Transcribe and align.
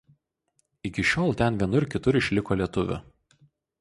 Iki 0.89 1.05
šiol 1.09 1.35
ten 1.43 1.61
vienur 1.63 1.87
kitur 1.93 2.21
išliko 2.21 2.59
lietuvių. 2.63 2.99